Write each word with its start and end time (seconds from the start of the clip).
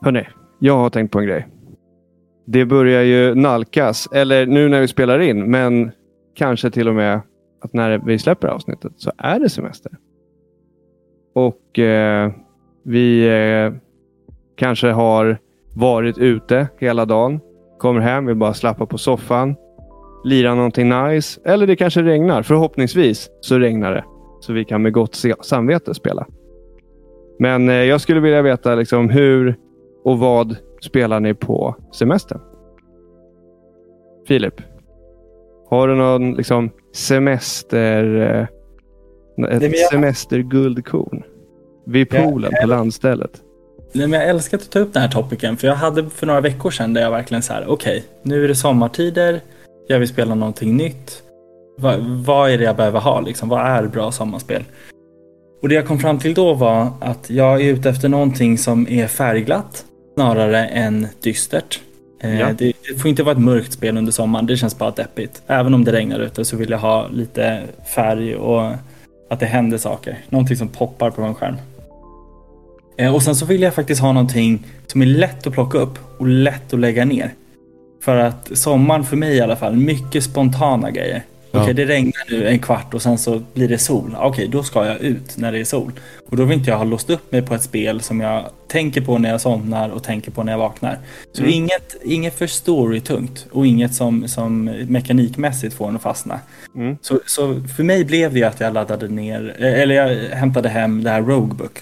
Hörni, 0.00 0.26
jag 0.58 0.76
har 0.76 0.90
tänkt 0.90 1.12
på 1.12 1.18
en 1.18 1.26
grej. 1.26 1.48
Det 2.46 2.64
börjar 2.64 3.02
ju 3.02 3.34
nalkas, 3.34 4.08
eller 4.12 4.46
nu 4.46 4.68
när 4.68 4.80
vi 4.80 4.88
spelar 4.88 5.18
in, 5.18 5.50
men 5.50 5.90
kanske 6.34 6.70
till 6.70 6.88
och 6.88 6.94
med 6.94 7.20
att 7.60 7.72
när 7.72 7.98
vi 7.98 8.18
släpper 8.18 8.48
avsnittet 8.48 8.92
så 8.96 9.12
är 9.18 9.40
det 9.40 9.48
semester. 9.48 9.92
Och 11.34 11.78
eh, 11.78 12.32
vi 12.82 13.28
eh, 13.28 13.72
kanske 14.56 14.88
har 14.88 15.38
varit 15.74 16.18
ute 16.18 16.68
hela 16.78 17.04
dagen, 17.04 17.40
kommer 17.78 18.00
hem, 18.00 18.26
vill 18.26 18.36
bara 18.36 18.54
slappa 18.54 18.86
på 18.86 18.98
soffan, 18.98 19.54
lira 20.24 20.54
någonting 20.54 20.88
nice. 20.88 21.40
Eller 21.44 21.66
det 21.66 21.76
kanske 21.76 22.02
regnar. 22.02 22.42
Förhoppningsvis 22.42 23.30
så 23.40 23.58
regnar 23.58 23.92
det. 23.92 24.04
Så 24.40 24.52
vi 24.52 24.64
kan 24.64 24.82
med 24.82 24.92
gott 24.92 25.24
samvete 25.40 25.94
spela. 25.94 26.26
Men 27.38 27.68
eh, 27.68 27.74
jag 27.74 28.00
skulle 28.00 28.20
vilja 28.20 28.42
veta 28.42 28.74
liksom, 28.74 29.10
hur 29.10 29.56
och 30.08 30.18
vad 30.18 30.56
spelar 30.80 31.20
ni 31.20 31.34
på 31.34 31.76
semestern? 31.92 32.40
Filip? 34.28 34.54
Har 35.70 35.88
du 35.88 35.94
någon 35.94 36.34
liksom, 36.34 36.70
semester... 36.94 38.16
Eh, 38.16 38.42
ett 38.42 38.48
Nej, 39.36 39.72
jag... 39.74 39.90
semesterguldkorn? 39.90 41.22
Vid 41.86 42.10
poolen 42.10 42.50
jag... 42.52 42.60
på 42.60 42.66
landstället? 42.66 43.30
Nej, 43.92 44.08
men 44.08 44.20
jag 44.20 44.28
älskar 44.28 44.58
att 44.58 44.70
ta 44.70 44.78
upp 44.78 44.92
den 44.92 45.02
här 45.02 45.10
topicen. 45.10 45.56
För 45.56 45.66
jag 45.66 45.74
hade 45.74 46.10
för 46.10 46.26
några 46.26 46.40
veckor 46.40 46.70
sedan 46.70 46.94
där 46.94 47.02
jag 47.02 47.10
verkligen 47.10 47.42
så 47.42 47.52
här, 47.52 47.64
okej, 47.68 47.98
okay, 47.98 48.02
nu 48.22 48.44
är 48.44 48.48
det 48.48 48.54
sommartider. 48.54 49.40
Jag 49.88 49.98
vill 49.98 50.08
spela 50.08 50.34
någonting 50.34 50.76
nytt. 50.76 51.22
Va, 51.78 51.94
vad 52.00 52.50
är 52.50 52.58
det 52.58 52.64
jag 52.64 52.76
behöver 52.76 53.00
ha 53.00 53.20
liksom? 53.20 53.48
Vad 53.48 53.60
är 53.60 53.86
bra 53.86 54.12
sommarspel? 54.12 54.64
Och 55.62 55.68
det 55.68 55.74
jag 55.74 55.86
kom 55.86 55.98
fram 55.98 56.18
till 56.18 56.34
då 56.34 56.54
var 56.54 56.88
att 57.00 57.30
jag 57.30 57.60
är 57.60 57.72
ute 57.72 57.90
efter 57.90 58.08
någonting 58.08 58.58
som 58.58 58.88
är 58.88 59.06
färgglatt 59.06 59.84
snarare 60.18 60.66
än 60.66 61.06
dystert. 61.20 61.80
Eh, 62.20 62.40
ja. 62.40 62.52
Det, 62.58 62.72
det, 62.88 62.98
får 62.98 63.08
inte 63.08 63.22
vara 63.22 63.32
ett 63.32 63.42
mörkt 63.42 63.72
spel 63.72 63.96
under 63.96 64.12
sommaren, 64.12 64.46
det 64.46 64.56
känns 64.56 64.78
bara 64.78 64.90
deppigt. 64.90 65.42
Även 65.46 65.74
om 65.74 65.84
det 65.84 65.92
regnar 65.92 66.20
ute 66.20 66.44
så 66.44 66.56
vill 66.56 66.70
jag 66.70 66.78
ha 66.78 67.08
lite 67.08 67.62
färg 67.94 68.36
och 68.36 68.72
att 69.30 69.40
det 69.40 69.46
händer 69.46 69.78
saker. 69.78 70.18
Någonting 70.28 70.56
som 70.56 70.68
poppar 70.68 71.10
på 71.10 71.22
en 71.22 71.34
skärm. 71.34 71.56
Eh, 72.96 73.14
och 73.14 73.22
sen 73.22 73.36
så 73.36 73.46
vill 73.46 73.62
jag 73.62 73.74
faktiskt 73.74 74.00
ha 74.00 74.12
någonting 74.12 74.66
som 74.86 75.02
är 75.02 75.06
lätt 75.06 75.46
att 75.46 75.52
plocka 75.52 75.78
upp 75.78 75.98
och 76.18 76.26
lätt 76.26 76.72
att 76.72 76.80
lägga 76.80 77.04
ner. 77.04 77.34
För 78.02 78.16
att 78.16 78.58
sommaren 78.58 79.04
för 79.04 79.16
mig 79.16 79.36
i 79.36 79.40
alla 79.40 79.56
fall, 79.56 79.76
mycket 79.76 80.24
spontana 80.24 80.90
grejer. 80.90 81.22
Okej, 81.50 81.60
okay, 81.60 81.72
det 81.72 81.84
regnar 81.84 82.30
nu 82.30 82.48
en 82.48 82.58
kvart 82.58 82.94
och 82.94 83.02
sen 83.02 83.18
så 83.18 83.42
blir 83.54 83.68
det 83.68 83.78
sol. 83.78 84.16
Okej, 84.16 84.28
okay, 84.28 84.46
då 84.46 84.62
ska 84.62 84.86
jag 84.86 85.00
ut 85.00 85.36
när 85.36 85.52
det 85.52 85.58
är 85.58 85.64
sol. 85.64 85.92
Och 86.28 86.36
då 86.36 86.44
vill 86.44 86.58
inte 86.58 86.70
jag 86.70 86.76
ha 86.76 86.84
låst 86.84 87.10
upp 87.10 87.32
mig 87.32 87.42
på 87.42 87.54
ett 87.54 87.62
spel 87.62 88.00
som 88.00 88.20
jag 88.20 88.50
tänker 88.68 89.00
på 89.00 89.18
när 89.18 89.30
jag 89.30 89.40
somnar 89.40 89.88
och 89.88 90.02
tänker 90.02 90.30
på 90.30 90.42
när 90.42 90.52
jag 90.52 90.58
vaknar. 90.58 90.98
Så 91.32 91.42
mm. 91.42 91.54
inget, 91.54 91.96
inget 92.04 92.38
för 92.38 92.46
storytungt 92.46 93.46
och 93.50 93.66
inget 93.66 93.94
som, 93.94 94.28
som 94.28 94.64
mekanikmässigt 94.64 95.74
får 95.74 95.88
en 95.88 95.96
att 95.96 96.02
fastna. 96.02 96.40
Mm. 96.74 96.96
Så, 97.00 97.20
så 97.26 97.60
för 97.76 97.82
mig 97.82 98.04
blev 98.04 98.34
det 98.34 98.44
att 98.44 98.60
jag 98.60 98.74
laddade 98.74 99.08
ner, 99.08 99.56
eller 99.58 99.94
jag 99.94 100.36
hämtade 100.36 100.68
hem 100.68 101.02
det 101.02 101.10
här 101.10 101.22
Roguebook. 101.22 101.78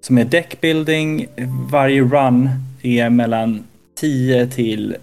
Som 0.00 0.18
är 0.18 0.24
deckbuilding, 0.24 1.26
varje 1.70 2.00
run 2.00 2.50
är 2.82 3.10
mellan 3.10 3.64
10 3.94 4.46
till 4.46 4.96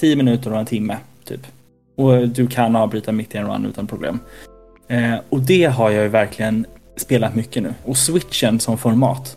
10 0.00 0.16
minuter 0.16 0.52
och 0.52 0.58
en 0.58 0.66
timme. 0.66 0.96
Typ. 1.24 1.40
Och 1.96 2.28
du 2.28 2.46
kan 2.46 2.76
avbryta 2.76 3.12
mitt 3.12 3.34
i 3.34 3.38
en 3.38 3.46
run 3.46 3.66
utan 3.66 3.86
problem. 3.86 4.18
Eh, 4.88 5.14
och 5.28 5.40
det 5.40 5.64
har 5.64 5.90
jag 5.90 6.02
ju 6.02 6.08
verkligen 6.08 6.66
spelat 6.96 7.34
mycket 7.34 7.62
nu. 7.62 7.74
Och 7.84 7.96
switchen 7.96 8.60
som 8.60 8.78
format. 8.78 9.36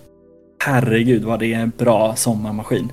Herregud 0.63 1.23
vad 1.23 1.39
det 1.39 1.53
är 1.53 1.59
en 1.59 1.71
bra 1.77 2.15
sommarmaskin. 2.15 2.91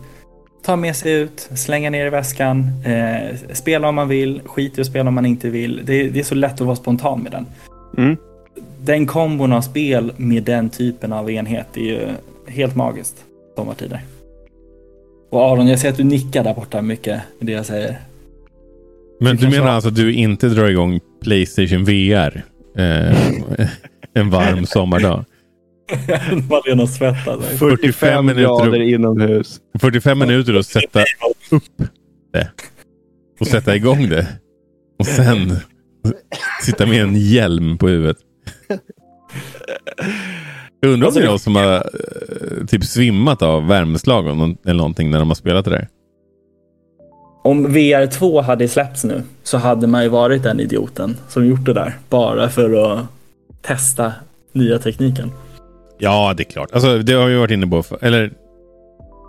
Ta 0.64 0.77
med 0.77 0.97
sig 0.97 1.12
ut, 1.12 1.48
slänga 1.55 1.91
ner 1.91 2.06
i 2.06 2.11
väskan, 2.11 2.70
eh, 2.84 3.37
spela 3.53 3.89
om 3.89 3.94
man 3.94 4.09
vill, 4.09 4.41
skit 4.44 4.78
i 4.78 4.81
att 4.81 4.87
spela 4.87 5.09
om 5.09 5.14
man 5.14 5.27
inte 5.27 5.50
vill. 5.50 5.83
Det, 5.84 6.09
det 6.09 6.20
är 6.20 6.25
så 6.25 6.34
lätt 6.34 6.53
att 6.53 6.60
vara 6.60 6.76
spontan 6.76 7.21
med 7.21 7.32
den. 7.32 7.47
Mm. 7.99 8.16
Den 8.81 9.06
kombon 9.06 9.53
av 9.53 9.60
spel 9.60 10.12
med 10.16 10.43
den 10.43 10.71
typen 10.71 11.12
av 11.12 11.31
enhet 11.31 11.76
är 11.76 11.81
ju 11.81 12.09
helt 12.47 12.76
magiskt 12.76 13.25
sommartider. 13.56 14.00
Och 15.31 15.41
Aron, 15.41 15.69
jag 15.69 15.78
ser 15.78 15.88
att 15.88 15.97
du 15.97 16.05
nickar 16.05 16.44
där 16.44 16.55
borta 16.55 16.82
mycket 16.82 17.21
med 17.38 17.47
det 17.47 17.53
jag 17.53 17.66
säger. 17.66 17.99
Men 19.21 19.37
du, 19.37 19.49
menar 19.49 19.66
alltså 19.66 19.88
att 19.88 19.97
du 19.97 20.12
inte 20.12 20.49
drar 20.49 20.69
igång 20.69 21.00
Playstation 21.22 21.84
VR 21.84 22.43
eh, 22.78 23.19
en 24.15 24.31
varm 24.31 24.66
sommardag? 24.66 25.25
Malena 26.50 26.87
svettas. 26.87 27.47
45 27.59 28.26
grader 28.26 28.82
inomhus. 28.82 29.60
45 29.78 30.19
minuter 30.19 30.55
att 30.55 30.66
sätta 30.66 31.00
upp 31.50 31.62
det. 32.32 32.50
Och 33.41 33.47
sätta 33.47 33.76
igång 33.76 34.09
det. 34.09 34.26
Och 34.99 35.06
sen 35.06 35.56
sitta 36.62 36.87
med 36.87 37.03
en 37.03 37.16
hjälm 37.16 37.78
på 37.78 37.88
huvudet. 37.88 38.16
Jag 40.81 40.93
undrar 40.93 41.09
om 41.09 41.15
det 41.15 41.21
är 41.22 41.26
någon 41.26 41.38
som 41.38 41.56
har 41.56 41.75
eh, 41.75 42.66
typ 42.66 42.84
svimmat 42.84 43.43
av 43.43 43.66
värmeslag 43.66 44.26
eller 44.26 44.75
någonting 44.75 45.10
när 45.10 45.19
de 45.19 45.28
har 45.28 45.34
spelat 45.34 45.65
det 45.65 45.71
där. 45.71 45.88
Om 47.46 47.66
VR2 47.66 48.42
hade 48.42 48.68
släppts 48.68 49.04
nu 49.04 49.22
så 49.42 49.58
hade 49.58 49.86
man 49.86 50.02
ju 50.02 50.08
varit 50.08 50.42
den 50.42 50.60
idioten 50.60 51.16
som 51.28 51.46
gjort 51.46 51.64
det 51.64 51.72
där. 51.72 51.98
Bara 52.08 52.48
för 52.48 52.92
att 52.92 53.06
testa 53.62 54.12
nya 54.52 54.78
tekniken. 54.78 55.32
Ja, 55.98 56.34
det 56.36 56.42
är 56.42 56.50
klart. 56.50 56.72
Alltså, 56.72 56.98
det 56.98 57.12
har 57.12 57.26
vi 57.26 57.36
varit 57.36 57.50
inne 57.50 57.66
på. 57.66 57.82
För, 57.82 58.04
eller 58.04 58.32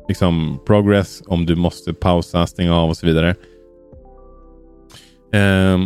liksom, 0.07 0.59
progress 0.65 1.21
om 1.27 1.45
du 1.45 1.55
måste 1.55 1.93
pausa, 1.93 2.47
stänga 2.47 2.75
av 2.75 2.89
och 2.89 2.97
så 2.97 3.05
vidare. 3.05 3.29
Eh, 5.33 5.77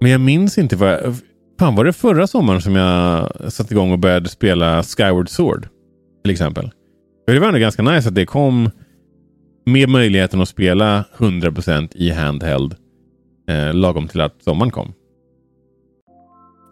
men 0.00 0.10
jag 0.10 0.20
minns 0.20 0.58
inte 0.58 0.76
vad 0.76 0.88
jag... 0.88 1.14
Fan, 1.58 1.74
var 1.74 1.84
det 1.84 1.92
förra 1.92 2.26
sommaren 2.26 2.60
som 2.60 2.76
jag 2.76 3.32
satte 3.52 3.74
igång 3.74 3.92
och 3.92 3.98
började 3.98 4.28
spela 4.28 4.82
Skyward 4.82 5.28
Sword? 5.28 5.68
Till 6.22 6.32
exempel. 6.32 6.70
För 7.26 7.34
det 7.34 7.40
var 7.40 7.46
ändå 7.46 7.60
ganska 7.60 7.82
nice 7.82 8.08
att 8.08 8.14
det 8.14 8.26
kom 8.26 8.70
med 9.66 9.88
möjligheten 9.88 10.40
att 10.40 10.48
spela 10.48 11.04
100% 11.16 11.88
i 11.94 12.10
handheld 12.10 12.74
eh, 13.50 13.74
lagom 13.74 14.08
till 14.08 14.20
att 14.20 14.42
sommaren 14.42 14.70
kom. 14.70 14.92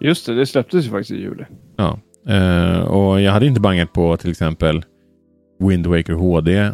Just 0.00 0.26
det, 0.26 0.34
det 0.34 0.46
släpptes 0.46 0.86
ju 0.86 0.90
faktiskt 0.90 1.10
i 1.10 1.20
juli. 1.20 1.44
Ja. 1.76 1.98
Eh, 2.28 2.80
och 2.80 3.20
jag 3.20 3.32
hade 3.32 3.46
inte 3.46 3.60
bangat 3.60 3.92
på 3.92 4.16
till 4.16 4.30
exempel 4.30 4.84
Wind 5.58 5.86
Waker 5.86 6.12
HD 6.12 6.56
eh, 6.58 6.72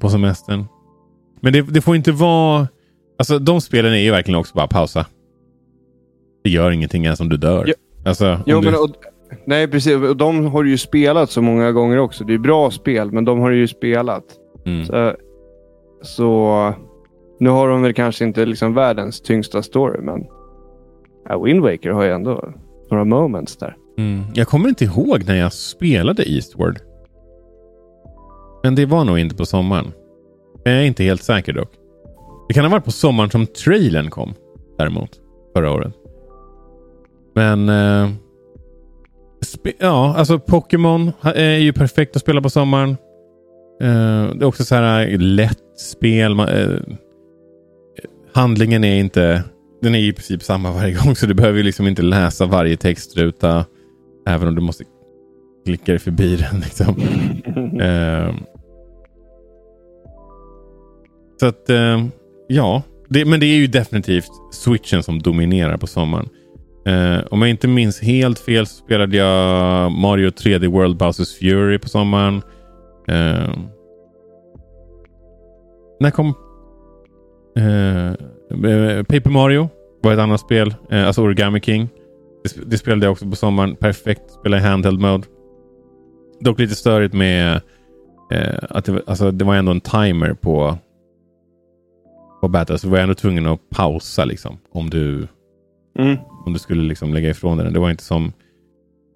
på 0.00 0.08
semestern. 0.08 0.64
Men 1.40 1.52
det, 1.52 1.62
det, 1.62 1.80
får 1.80 1.96
inte 1.96 2.12
vara... 2.12 2.68
Alltså 3.18 3.38
de 3.38 3.60
spelen 3.60 3.92
är 3.92 3.96
ju 3.96 4.10
verkligen 4.10 4.40
också 4.40 4.54
bara 4.54 4.66
pausa. 4.66 5.06
Det 6.44 6.50
gör 6.50 6.70
ingenting 6.70 7.04
ens 7.04 7.20
om 7.20 7.28
du 7.28 7.36
dör. 7.36 7.64
Ja. 7.66 7.74
Alltså, 8.04 8.40
Jo, 8.46 8.58
om 8.58 8.64
men, 8.64 8.72
du... 8.72 8.78
och, 8.78 8.90
nej, 9.46 9.68
precis. 9.68 9.96
Och 9.96 10.16
de 10.16 10.46
har 10.46 10.62
du 10.64 10.70
ju 10.70 10.78
spelat 10.78 11.30
så 11.30 11.42
många 11.42 11.72
gånger 11.72 11.98
också. 11.98 12.24
Det 12.24 12.34
är 12.34 12.38
bra 12.38 12.70
spel, 12.70 13.12
men 13.12 13.24
de 13.24 13.40
har 13.40 13.50
du 13.50 13.56
ju 13.56 13.68
spelat. 13.68 14.24
mm. 14.66 14.84
Så, 14.84 15.14
så 16.02 16.74
nu 17.40 17.50
har 17.50 17.68
de 17.68 17.82
väl 17.82 17.94
kanske 17.94 18.24
inte 18.24 18.46
liksom 18.46 18.74
världens 18.74 19.20
tyngsta 19.20 19.62
story, 19.62 20.00
men 20.00 20.26
ja, 21.28 21.42
Wind 21.42 21.60
Waker 21.60 21.90
har 21.90 22.02
ju 22.02 22.10
ändå 22.10 22.52
några 22.90 23.04
moments 23.04 23.56
där. 23.56 23.76
Mm. 23.98 24.22
Jag 24.34 24.48
kommer 24.48 24.68
inte 24.68 24.84
ihåg 24.84 25.24
när 25.26 25.36
jag 25.36 25.52
spelade 25.52 26.32
Eastward. 26.32 26.78
Men 28.62 28.74
det 28.74 28.86
var 28.86 29.04
nog 29.04 29.18
inte 29.18 29.36
på 29.36 29.46
sommaren. 29.46 29.92
Jag 30.64 30.74
är 30.74 30.82
inte 30.82 31.04
helt 31.04 31.22
säker 31.22 31.52
dock. 31.52 31.70
Det 32.48 32.54
kan 32.54 32.64
ha 32.64 32.70
varit 32.70 32.84
på 32.84 32.90
sommaren 32.90 33.30
som 33.30 33.46
trailern 33.46 34.10
kom. 34.10 34.34
Däremot. 34.78 35.10
Förra 35.56 35.72
året. 35.72 35.94
Men... 37.34 37.68
Eh, 37.68 38.10
ja, 39.78 40.14
alltså 40.16 40.38
Pokémon 40.38 41.12
är 41.22 41.56
ju 41.58 41.72
perfekt 41.72 42.16
att 42.16 42.22
spela 42.22 42.42
på 42.42 42.50
sommaren. 42.50 42.90
Eh, 43.82 44.34
det 44.34 44.40
är 44.40 44.44
också 44.44 44.64
så 44.64 44.74
här 44.74 45.18
lätt 45.18 45.80
spel. 45.80 46.34
Man, 46.34 46.48
eh, 46.48 46.80
handlingen 48.32 48.84
är 48.84 48.98
inte... 48.98 49.44
Den 49.82 49.94
är 49.94 49.98
i 49.98 50.12
princip 50.12 50.42
samma 50.42 50.72
varje 50.72 50.94
gång. 50.94 51.16
Så 51.16 51.26
du 51.26 51.34
behöver 51.34 51.58
ju 51.58 51.64
liksom 51.64 51.86
inte 51.86 52.02
läsa 52.02 52.46
varje 52.46 52.76
textruta. 52.76 53.64
Även 54.26 54.48
om 54.48 54.54
du 54.54 54.60
måste 54.60 54.84
klicka 55.66 55.92
dig 55.92 55.98
förbi 55.98 56.36
den. 56.36 56.60
Liksom. 56.64 56.96
uh, 57.80 58.34
så 61.40 61.46
att, 61.46 61.70
uh, 61.70 62.06
ja. 62.48 62.82
Det, 63.08 63.24
men 63.24 63.40
det 63.40 63.46
är 63.46 63.56
ju 63.56 63.66
definitivt 63.66 64.30
switchen 64.52 65.02
som 65.02 65.22
dominerar 65.22 65.76
på 65.76 65.86
sommaren. 65.86 66.28
Uh, 66.88 67.20
om 67.30 67.42
jag 67.42 67.50
inte 67.50 67.68
minns 67.68 68.00
helt 68.00 68.38
fel 68.38 68.66
så 68.66 68.74
spelade 68.74 69.16
jag 69.16 69.92
Mario 69.92 70.30
3D 70.30 70.66
World 70.66 70.96
Bowsers 70.96 71.38
Fury 71.38 71.78
på 71.78 71.88
sommaren. 71.88 72.42
När 76.00 76.10
kom... 76.10 76.34
Eh, 77.58 78.06
eh, 78.70 79.02
Paper 79.02 79.30
Mario 79.30 79.68
var 80.02 80.12
ett 80.12 80.18
annat 80.18 80.40
spel. 80.40 80.74
Eh, 80.90 81.06
alltså 81.06 81.22
Origami 81.22 81.60
King. 81.60 81.88
Det, 82.44 82.70
det 82.70 82.78
spelade 82.78 83.06
jag 83.06 83.12
också 83.12 83.30
på 83.30 83.36
sommaren. 83.36 83.76
Perfekt. 83.76 84.30
Spela 84.30 84.56
i 84.56 84.60
handheld 84.60 85.00
mode. 85.00 85.26
Dock 86.40 86.58
lite 86.58 86.74
störigt 86.74 87.14
med 87.14 87.60
eh, 88.32 88.58
att 88.70 88.84
det, 88.84 89.02
alltså, 89.06 89.30
det 89.30 89.44
var 89.44 89.54
ändå 89.54 89.72
en 89.72 89.80
timer 89.80 90.34
på 90.34 90.78
på 92.40 92.48
battle. 92.48 92.78
Så 92.78 92.86
du 92.86 92.90
var 92.90 92.98
ändå 92.98 93.14
tvungen 93.14 93.46
att 93.46 93.70
pausa 93.70 94.24
liksom. 94.24 94.58
Om 94.72 94.90
du, 94.90 95.28
Mm. 95.98 96.16
om 96.46 96.52
du 96.52 96.58
skulle 96.58 96.82
liksom 96.82 97.14
lägga 97.14 97.30
ifrån 97.30 97.58
den. 97.58 97.72
Det 97.72 97.80
var 97.80 97.90
inte 97.90 98.02
som, 98.02 98.32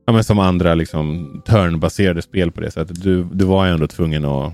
ja, 0.07 0.13
men 0.13 0.25
som 0.25 0.39
andra 0.39 0.75
liksom, 0.75 1.43
turnbaserade 1.47 2.23
spel 2.23 2.51
på 2.53 2.61
det 2.61 2.71
sättet. 2.71 3.03
Du, 3.03 3.25
du 3.33 3.45
var 3.45 3.67
ändå 3.67 3.87
tvungen 3.87 4.25
att 4.25 4.53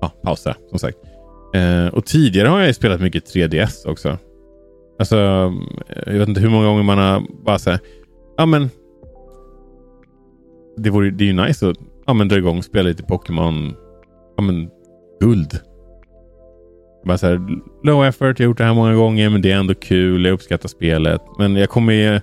ja, 0.00 0.08
pausa 0.22 0.56
som 0.70 0.78
sagt. 0.78 0.98
Eh, 1.54 1.94
och 1.94 2.06
tidigare 2.06 2.48
har 2.48 2.58
jag 2.58 2.68
ju 2.68 2.74
spelat 2.74 3.00
mycket 3.00 3.34
3DS 3.34 3.88
också. 3.88 4.18
Alltså, 4.98 5.16
eh, 5.88 6.12
jag 6.12 6.18
vet 6.18 6.28
inte 6.28 6.40
hur 6.40 6.50
många 6.50 6.66
gånger 6.66 6.82
man 6.82 6.98
har 6.98 7.22
bara 7.44 7.58
så 7.58 7.70
här, 7.70 7.80
ja 8.36 8.46
men 8.46 8.70
det, 10.76 10.90
vore, 10.90 11.10
det 11.10 11.24
är 11.24 11.26
ju 11.26 11.32
nice 11.32 11.68
att 11.68 11.76
ja, 12.06 12.14
men 12.14 12.28
dra 12.28 12.36
igång 12.36 12.58
och 12.58 12.64
spela 12.64 12.88
lite 12.88 13.02
Pokémon. 13.02 13.74
Ja, 14.36 14.42
men 14.42 14.68
guld. 15.20 15.60
Bara 17.04 17.18
så 17.18 17.26
här, 17.26 17.40
low 17.84 18.04
effort, 18.04 18.38
jag 18.38 18.46
har 18.46 18.50
gjort 18.50 18.58
det 18.58 18.64
här 18.64 18.74
många 18.74 18.94
gånger 18.94 19.30
men 19.30 19.42
det 19.42 19.52
är 19.52 19.56
ändå 19.56 19.74
kul, 19.74 20.24
jag 20.24 20.32
uppskattar 20.32 20.68
spelet. 20.68 21.20
Men 21.38 21.56
jag 21.56 21.68
kommer 21.68 21.92
ju, 21.92 22.20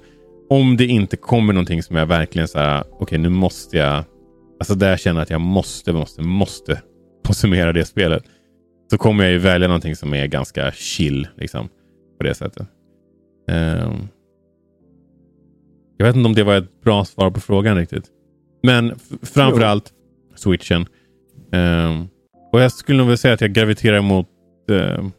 om 0.49 0.77
det 0.77 0.85
inte 0.85 1.17
kommer 1.17 1.53
någonting 1.53 1.83
som 1.83 1.95
jag 1.95 2.05
verkligen 2.05 2.47
så 2.47 2.59
här, 2.59 2.83
okej 2.99 3.17
nu 3.17 3.29
måste 3.29 3.77
jag, 3.77 4.03
alltså 4.59 4.75
där 4.75 4.89
jag 4.89 4.99
känner 4.99 5.21
att 5.21 5.29
jag 5.29 5.41
måste, 5.41 5.93
måste, 5.93 6.21
måste 6.21 6.81
konsumera 7.23 7.73
det 7.73 7.85
spelet. 7.85 8.23
Så 8.91 8.97
kommer 8.97 9.23
jag 9.23 9.33
ju 9.33 9.39
välja 9.39 9.67
någonting 9.67 9.95
som 9.95 10.13
är 10.13 10.27
ganska 10.27 10.71
chill 10.71 11.27
liksom. 11.35 11.69
På 12.17 12.23
det 12.23 12.35
sättet. 12.35 12.67
Um, 13.51 14.07
jag 15.97 16.05
vet 16.05 16.15
inte 16.15 16.27
om 16.27 16.35
det 16.35 16.43
var 16.43 16.55
ett 16.55 16.81
bra 16.81 17.05
svar 17.05 17.31
på 17.31 17.39
frågan 17.39 17.77
riktigt. 17.77 18.05
Men 18.63 18.99
framförallt 19.21 19.93
switchen. 20.35 20.85
Um, 21.51 22.07
och 22.51 22.61
jag 22.61 22.71
skulle 22.71 22.97
nog 22.97 23.07
vilja 23.07 23.17
säga 23.17 23.33
att 23.33 23.41
jag 23.41 23.53
graviterar 23.53 24.01
mot 24.01 24.27
uh, 24.71 25.09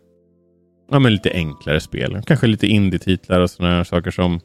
ja, 0.91 0.99
men 0.99 1.13
lite 1.13 1.31
enklare 1.31 1.81
spel. 1.81 2.23
Kanske 2.27 2.47
lite 2.47 2.67
indie-titlar 2.67 3.41
och 3.41 3.51
sådana 3.51 3.85
saker 3.85 4.11
som 4.11 4.41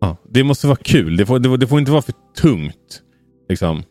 ja, 0.00 0.16
Det 0.28 0.44
måste 0.44 0.66
vara 0.66 0.78
kul. 0.82 1.16
Det 1.16 1.26
får, 1.26 1.38
det, 1.38 1.56
det 1.56 1.66
får 1.66 1.78
inte 1.78 1.92
vara 1.92 2.02
för 2.02 2.14
tungt. 2.36 3.02
Liksom 3.48 3.82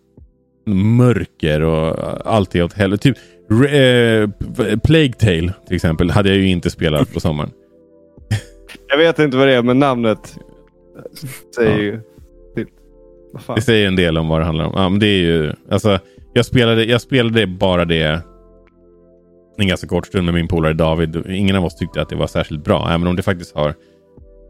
mörker 0.68 1.62
och 1.62 1.96
allt 2.34 2.56
är 2.56 2.64
åt 2.64 2.74
helvete. 2.74 3.04
Typ 3.04 3.18
eh, 3.52 4.80
Plague 4.80 5.14
Tale 5.14 5.54
till 5.68 5.76
exempel 5.76 6.10
hade 6.12 6.30
jag 6.30 6.38
ju 6.38 6.50
inte 6.50 6.70
spelat 6.70 7.14
på 7.14 7.20
sommaren. 7.20 7.52
Jag 8.90 8.98
vet 8.98 9.20
inte 9.20 9.38
vad 9.38 9.48
det 9.48 9.54
är, 9.56 9.64
men 9.64 9.80
namnet 9.80 10.36
säger 11.56 11.72
Ja. 11.78 11.78
ju 11.82 12.00
fan? 13.40 13.56
Det 13.56 13.62
säger 13.62 13.88
en 13.88 13.96
del 13.96 14.18
om 14.18 14.28
vad 14.28 14.42
det 14.42 14.46
handlar 14.46 14.66
om. 14.66 14.74
Ja, 14.76 14.90
men 14.90 15.00
det 15.00 15.08
är 15.08 15.22
ju, 15.22 15.54
alltså, 15.72 16.00
jag, 16.34 16.46
spelade, 16.46 16.84
jag 16.86 17.02
spelade 17.02 17.48
bara 17.48 17.86
det 17.86 18.22
en 19.58 19.68
ganska 19.68 19.88
kort 19.88 20.08
stund 20.08 20.26
med 20.26 20.34
min 20.34 20.48
polare 20.48 20.74
David. 20.74 21.24
Ingen 21.30 21.56
av 21.56 21.66
oss 21.66 21.76
tyckte 21.76 22.02
att 22.02 22.10
det 22.10 22.16
var 22.16 22.28
särskilt 22.28 22.64
bra, 22.64 22.88
även 22.90 23.08
om 23.08 23.16
det 23.16 23.24
faktiskt 23.24 23.56
har 23.56 23.74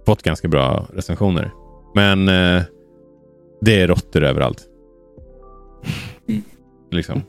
fått 0.06 0.24
ganska 0.24 0.48
bra 0.48 0.88
recensioner. 0.94 1.52
Men 1.96 2.28
eh, 2.30 2.62
det 3.62 3.82
är 3.82 3.88
råttor 3.88 4.24
överallt. 4.24 4.64
Liksom. 6.92 7.22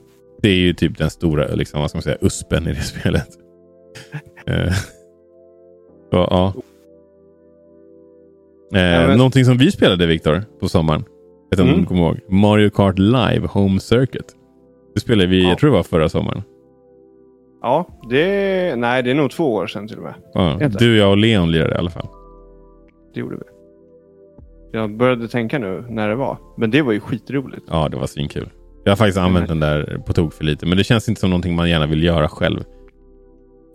Det 0.42 0.48
är 0.48 0.54
ju 0.56 0.72
typ 0.74 0.98
den 0.98 1.10
stora, 1.10 1.46
liksom, 1.54 1.80
vad 1.80 1.90
ska 1.90 1.96
man 1.96 2.02
säga, 2.02 2.16
uspen 2.20 2.62
i 2.68 2.72
det 2.72 2.74
spelet. 2.82 3.28
Eh, 4.46 4.72
så, 6.10 6.16
ja. 6.30 6.52
Eh, 8.74 8.80
Ja, 8.82 9.16
Någonting 9.16 9.44
som 9.44 9.58
vi 9.58 9.70
spelade, 9.72 10.06
Viktor, 10.06 10.42
på 10.60 10.68
sommaren. 10.68 11.04
Jag 11.50 11.56
vet 11.56 11.60
inte 11.60 11.62
om 11.62 11.68
Mm. 11.68 11.80
du 11.80 11.86
kommer 11.86 12.02
ihåg. 12.02 12.18
Mario 12.28 12.70
Kart 12.70 12.98
Live 12.98 13.46
Home 13.50 13.80
Circuit. 13.80 14.34
Det 14.94 15.00
spelade 15.00 15.28
vi, 15.28 15.42
Ja. 15.42 15.48
jag 15.48 15.58
tror 15.58 15.70
det 15.70 15.76
var 15.76 15.82
förra 15.82 16.08
sommaren. 16.08 16.42
Ja, 17.62 17.86
det, 18.10 18.76
nej, 18.76 19.02
det 19.02 19.10
är 19.10 19.14
nog 19.14 19.30
två 19.30 19.54
år 19.54 19.66
sedan 19.66 19.88
till 19.88 19.96
och 19.96 20.02
med. 20.02 20.14
Ja, 20.34 20.58
du, 20.78 20.96
jag 20.96 21.10
och 21.10 21.16
Leon 21.16 21.50
lirade 21.52 21.74
i 21.74 21.78
alla 21.78 21.90
fall. 21.90 22.06
Det 23.14 23.20
gjorde 23.20 23.36
vi. 23.36 23.42
Jag 24.72 24.96
började 24.96 25.28
tänka 25.28 25.58
nu 25.58 25.84
när 25.88 26.08
det 26.08 26.14
var. 26.14 26.36
Men 26.56 26.70
det 26.70 26.82
var 26.82 26.92
ju 26.92 27.00
skitroligt. 27.00 27.66
Ja, 27.70 27.88
det 27.88 27.96
var 27.96 28.06
svinkul. 28.06 28.48
Jag 28.88 28.92
har 28.92 28.96
faktiskt 28.96 29.18
använt 29.18 29.48
den 29.48 29.60
där 29.60 30.02
på 30.06 30.12
tok 30.12 30.32
för 30.34 30.44
lite, 30.44 30.66
men 30.66 30.78
det 30.78 30.84
känns 30.84 31.08
inte 31.08 31.20
som 31.20 31.30
någonting 31.30 31.56
man 31.56 31.70
gärna 31.70 31.86
vill 31.86 32.02
göra 32.02 32.28
själv. 32.28 32.64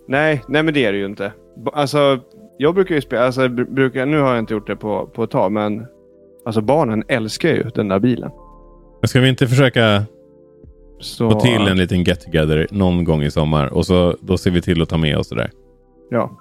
Nej, 0.08 0.43
nej 0.48 0.63
men 0.63 0.74
det 0.74 0.86
är 0.86 0.91
det 0.91 0.98
ju 0.98 1.05
inte. 1.05 1.34
Alltså, 1.74 2.20
jag 2.58 2.75
brukar 2.75 2.96
ju 2.96 3.01
spela, 3.01 3.25
alltså, 3.25 3.41
br- 3.41 3.74
brukar, 3.74 4.05
nu 4.05 4.20
har 4.20 4.29
jag 4.29 4.39
inte 4.39 4.53
gjort 4.53 4.67
det 4.67 4.75
på, 4.75 5.08
på 5.08 5.24
ett 5.24 5.29
tag, 5.32 5.51
men 5.51 5.86
alltså 6.46 6.62
barnen 6.62 7.03
älskar 7.08 7.50
ju 7.50 7.63
den 7.75 7.88
där 7.88 8.00
bilen. 8.00 8.32
Men 9.01 9.08
ska 9.08 9.20
vi 9.20 9.29
inte 9.29 9.48
försöka 9.48 10.03
Så, 11.00 11.32
få 11.32 11.39
till 11.39 11.67
en 11.67 11.77
liten 11.77 12.03
get 12.03 12.22
together 12.22 12.67
någon 12.72 13.03
gång 13.03 13.24
i 13.24 13.32
sommar 13.32 13.74
och 13.74 13.86
så 13.86 14.15
då 14.22 14.38
ser 14.38 14.51
vi 14.51 14.62
till 14.62 14.82
att 14.82 14.89
ta 14.89 14.98
med 14.98 15.17
oss 15.17 15.29
det 15.29 15.36
där. 15.36 15.51
Ja. 16.10 16.39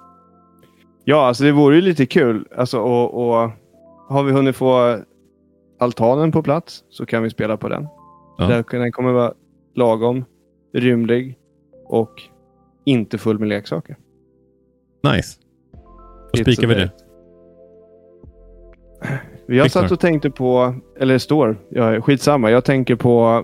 Ja, 1.05 1.27
alltså 1.27 1.43
det 1.43 1.51
vore 1.51 1.75
ju 1.75 1.81
lite 1.81 2.05
kul. 2.05 2.45
Alltså, 2.57 2.79
och, 2.79 3.13
och 3.43 3.51
har 4.09 4.23
vi 4.23 4.31
hunnit 4.31 4.55
få 4.55 4.97
altanen 5.79 6.31
på 6.31 6.43
plats 6.43 6.83
så 6.89 7.05
kan 7.05 7.23
vi 7.23 7.29
spela 7.29 7.57
på 7.57 7.69
den. 7.69 7.87
Ja. 8.37 8.63
Den 8.71 8.91
kommer 8.91 9.11
vara 9.11 9.33
lagom, 9.75 10.25
rymlig 10.73 11.37
och 11.85 12.11
inte 12.85 13.17
full 13.17 13.39
med 13.39 13.49
leksaker. 13.49 13.97
Nice. 15.03 15.39
Då 16.33 16.37
spikar 16.37 16.67
vi 16.67 16.73
det. 16.73 16.91
Jag 19.47 19.63
Viktor. 19.63 19.81
satt 19.81 19.91
och 19.91 19.99
tänkte 19.99 20.29
på, 20.29 20.75
eller 20.99 21.17
står, 21.17 21.57
ja, 21.69 22.01
skitsamma. 22.01 22.51
Jag 22.51 22.65
tänker 22.65 22.95
på 22.95 23.43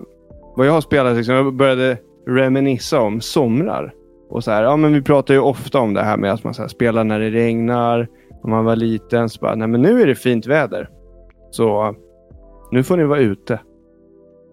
vad 0.56 0.66
jag 0.66 0.72
har 0.72 0.80
spelat. 0.80 1.16
Liksom. 1.16 1.34
Jag 1.34 1.54
började 1.54 1.98
reminissa 2.26 3.00
om 3.00 3.20
somrar. 3.20 3.94
Och 4.28 4.44
så 4.44 4.50
här, 4.50 4.62
ja, 4.62 4.76
men 4.76 4.92
vi 4.92 5.02
pratar 5.02 5.34
ju 5.34 5.40
ofta 5.40 5.78
om 5.78 5.94
det 5.94 6.02
här 6.02 6.16
med 6.16 6.32
att 6.32 6.44
man 6.44 6.54
så 6.54 6.62
här, 6.62 6.68
spelar 6.68 7.04
när 7.04 7.20
det 7.20 7.30
regnar. 7.30 8.08
När 8.44 8.50
man 8.50 8.64
var 8.64 8.76
liten 8.76 9.28
så 9.28 9.40
bara, 9.40 9.54
nej 9.54 9.68
men 9.68 9.82
nu 9.82 10.02
är 10.02 10.06
det 10.06 10.14
fint 10.14 10.46
väder. 10.46 10.90
Så 11.50 11.94
nu 12.70 12.82
får 12.82 12.96
ni 12.96 13.04
vara 13.04 13.20
ute. 13.20 13.60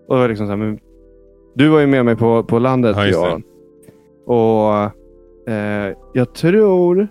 Och 0.08 0.16
det 0.16 0.22
var 0.22 0.30
liksom 0.30 0.46
så 0.48 0.50
här, 0.52 0.58
men, 0.58 0.80
du 1.56 1.68
var 1.68 1.80
ju 1.80 1.88
med 1.88 2.06
mig 2.06 2.16
på, 2.16 2.44
på 2.44 2.60
landet. 2.60 2.96
Ja. 2.98 3.08
Johan. 3.08 3.44
Och 4.26 5.54
eh, 5.54 5.94
jag 6.14 6.34
tror, 6.34 7.08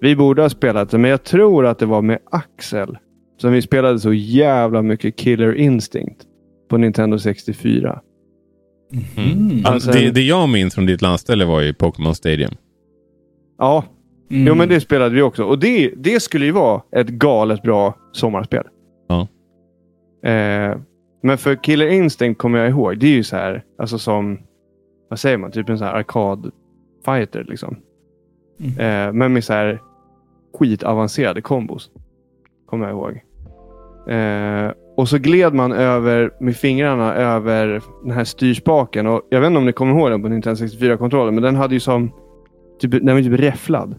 vi 0.00 0.16
borde 0.16 0.42
ha 0.42 0.48
spelat 0.48 0.90
det, 0.90 0.98
men 0.98 1.10
jag 1.10 1.22
tror 1.24 1.66
att 1.66 1.78
det 1.78 1.86
var 1.86 2.02
med 2.02 2.18
Axel. 2.30 2.98
Som 3.36 3.52
vi 3.52 3.62
spelade 3.62 3.98
så 3.98 4.12
jävla 4.12 4.82
mycket 4.82 5.16
Killer 5.16 5.54
Instinct 5.54 6.20
på 6.70 6.76
Nintendo 6.76 7.18
64. 7.18 8.00
Mm. 9.16 9.62
Alltså- 9.64 9.90
det, 9.92 10.10
det 10.10 10.22
jag 10.22 10.48
minns 10.48 10.74
från 10.74 10.86
ditt 10.86 11.02
landställe 11.02 11.44
var 11.44 11.60
ju 11.60 11.74
Pokémon 11.74 12.14
Stadium. 12.14 12.52
Ja, 13.58 13.84
Mm. 14.30 14.46
jo 14.46 14.54
men 14.54 14.68
det 14.68 14.80
spelade 14.80 15.14
vi 15.14 15.22
också. 15.22 15.44
Och 15.44 15.58
det, 15.58 15.92
det 15.96 16.20
skulle 16.22 16.44
ju 16.44 16.52
vara 16.52 16.82
ett 16.96 17.08
galet 17.08 17.62
bra 17.62 17.94
sommarspel. 18.12 18.64
Ja. 19.08 19.28
Eh, 20.30 20.76
men 21.22 21.38
för 21.38 21.62
Killer 21.62 21.86
Instinct 21.86 22.40
kommer 22.40 22.58
jag 22.58 22.68
ihåg. 22.68 22.98
Det 22.98 23.06
är 23.06 23.10
ju 23.14 23.24
så 23.24 23.36
här, 23.36 23.64
alltså 23.78 23.98
som, 23.98 24.38
vad 25.08 25.18
säger 25.18 25.38
man, 25.38 25.50
typ 25.50 25.68
en 25.68 25.78
sån 25.78 25.86
här 25.86 25.94
arkadfighter 25.94 27.44
liksom. 27.48 27.76
Eh, 28.78 29.12
men 29.12 29.32
med 29.32 29.44
så 29.44 29.52
här 29.52 29.80
skitavancerade 30.58 31.40
kombos. 31.40 31.90
Kommer 32.66 32.88
jag 32.88 32.92
ihåg. 32.92 33.20
Eh, 34.08 34.72
och 34.96 35.08
så 35.08 35.18
gled 35.18 35.54
man 35.54 35.72
över 35.72 36.30
med 36.40 36.56
fingrarna 36.56 37.14
över 37.14 37.82
den 38.02 38.12
här 38.12 38.24
styrspaken. 38.24 39.06
Och 39.06 39.22
jag 39.30 39.40
vet 39.40 39.46
inte 39.46 39.58
om 39.58 39.66
ni 39.66 39.72
kommer 39.72 39.92
ihåg 39.92 40.10
den 40.10 40.22
på 40.22 40.28
Nintendo 40.28 40.64
64-kontrollen, 40.64 41.34
men 41.34 41.42
den 41.42 41.56
hade 41.56 41.74
ju 41.74 41.80
som 41.80 42.10
typ, 42.80 42.90
den 42.90 43.14
var 43.14 43.22
typ 43.22 43.40
räfflad. 43.40 43.94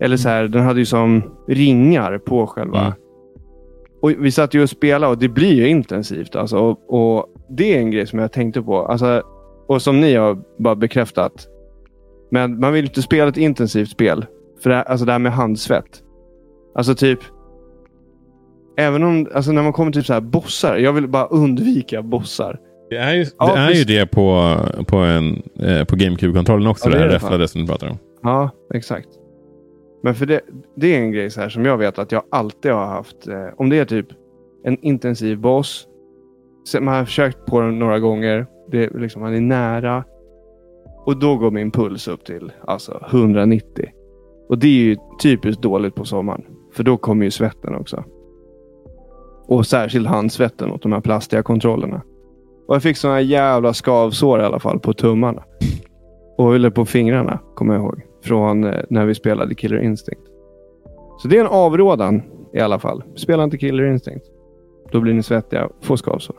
Eller 0.00 0.16
så 0.16 0.28
här, 0.28 0.48
den 0.48 0.62
hade 0.62 0.78
ju 0.80 0.86
som 0.86 1.22
ringar 1.48 2.18
på 2.18 2.46
själva. 2.46 2.94
Och 4.02 4.10
vi 4.10 4.30
satt 4.30 4.54
ju 4.54 4.62
och 4.62 4.70
spelade 4.70 5.12
och 5.12 5.18
det 5.18 5.28
blir 5.28 5.52
ju 5.52 5.68
intensivt. 5.68 6.36
Alltså, 6.36 6.56
och, 6.58 6.78
och 6.94 7.26
Det 7.50 7.74
är 7.76 7.78
en 7.78 7.90
grej 7.90 8.06
som 8.06 8.18
jag 8.18 8.32
tänkte 8.32 8.62
på. 8.62 8.78
Alltså, 8.86 9.22
och 9.68 9.82
som 9.82 10.00
ni 10.00 10.14
har 10.14 10.38
bara 10.58 10.74
bekräftat. 10.74 11.32
Men 12.30 12.60
man 12.60 12.72
vill 12.72 12.84
inte 12.84 13.02
spela 13.02 13.28
ett 13.28 13.36
intensivt 13.36 13.88
spel. 13.90 14.24
För 14.62 14.70
det, 14.70 14.76
här- 14.76 14.84
alltså 14.84 15.06
det 15.06 15.12
här 15.12 15.18
med 15.18 15.32
handsvett. 15.32 16.02
Alltså 16.74 16.94
typ. 16.94 17.18
Även 18.76 19.02
om, 19.02 19.26
alltså 19.34 19.52
när 19.52 19.62
man 19.62 19.72
kommer 19.72 19.92
till 19.92 20.04
så 20.04 20.12
här 20.12 20.20
bossar. 20.20 20.76
Jag 20.76 20.92
vill 20.92 21.08
bara 21.08 21.26
undvika 21.26 22.02
bossar. 22.02 22.58
Det 22.90 22.96
är 22.96 23.14
ju, 23.14 23.26
Ja, 23.38 23.54
det, 23.54 23.60
är 23.60 23.70
ju 23.70 23.84
det 23.84 24.06
på, 24.06 24.56
på, 24.86 24.96
en, 24.96 25.42
eh, 25.60 25.84
på 25.84 25.96
GameCube-kontrollen 25.96 26.66
också. 26.66 26.88
Ja, 26.88 26.90
det 26.92 26.98
det 26.98 27.04
är 27.04 27.08
här 27.08 27.14
räfflade 27.14 27.48
som 27.48 27.60
du 27.60 27.66
pratar 27.66 27.86
om. 27.90 27.98
Ja, 28.22 28.50
exakt. 28.74 29.08
Men 30.02 30.14
för 30.14 30.26
det, 30.26 30.40
det 30.74 30.94
är 30.94 30.98
en 30.98 31.12
grej 31.12 31.30
så 31.30 31.40
här 31.40 31.48
som 31.48 31.64
jag 31.64 31.78
vet 31.78 31.98
att 31.98 32.12
jag 32.12 32.22
alltid 32.30 32.72
har 32.72 32.86
haft. 32.86 33.28
Eh, 33.28 33.46
om 33.56 33.68
det 33.68 33.78
är 33.78 33.84
typ 33.84 34.06
en 34.64 34.78
intensiv 34.84 35.38
boss. 35.38 35.88
Man 36.80 36.94
har 36.94 37.04
försökt 37.04 37.46
på 37.46 37.60
den 37.60 37.78
några 37.78 37.98
gånger. 37.98 38.46
Det, 38.70 38.90
liksom, 38.94 39.22
man 39.22 39.34
är 39.34 39.40
nära. 39.40 40.04
Och 41.04 41.16
då 41.16 41.36
går 41.36 41.50
min 41.50 41.70
puls 41.70 42.08
upp 42.08 42.24
till 42.24 42.52
alltså 42.64 43.06
190. 43.10 43.88
Och 44.48 44.58
det 44.58 44.66
är 44.66 44.84
ju 44.84 44.96
typiskt 45.22 45.62
dåligt 45.62 45.94
på 45.94 46.04
sommaren. 46.04 46.44
För 46.72 46.84
då 46.84 46.96
kommer 46.96 47.24
ju 47.24 47.30
svetten 47.30 47.74
också. 47.74 48.04
Och 49.46 49.66
särskilt 49.66 50.08
handsvetten 50.08 50.70
åt 50.70 50.82
de 50.82 50.92
här 50.92 51.00
plastiga 51.00 51.42
kontrollerna. 51.42 52.02
Och 52.68 52.74
jag 52.74 52.82
fick 52.82 52.96
såna 52.96 53.20
jävla 53.20 53.74
skavsår 53.74 54.40
i 54.40 54.44
alla 54.44 54.58
fall 54.58 54.80
på 54.80 54.92
tummarna. 54.92 55.42
Och 56.38 56.54
eller 56.54 56.70
på 56.70 56.84
fingrarna, 56.84 57.38
kommer 57.54 57.74
jag 57.74 57.82
ihåg. 57.82 58.11
Från 58.22 58.64
eh, 58.64 58.84
när 58.90 59.06
vi 59.06 59.14
spelade 59.14 59.54
Killer 59.54 59.78
Instinct. 59.78 60.22
Så 61.18 61.28
det 61.28 61.36
är 61.36 61.40
en 61.40 61.46
avrådan 61.46 62.22
i 62.52 62.60
alla 62.60 62.78
fall. 62.78 63.02
Spela 63.14 63.44
inte 63.44 63.58
Killer 63.58 63.84
Instinct. 63.84 64.24
Då 64.90 65.00
blir 65.00 65.14
ni 65.14 65.22
svettiga 65.22 65.66
och 65.66 65.84
får 65.84 65.96
skavsår. 65.96 66.36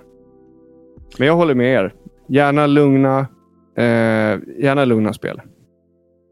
Men 1.19 1.27
jag 1.27 1.35
håller 1.35 1.55
med 1.55 1.73
er. 1.73 1.93
Gärna 2.27 2.67
lugna, 2.67 3.19
eh, 3.75 4.39
gärna 4.57 4.85
lugna 4.85 5.13
spel. 5.13 5.41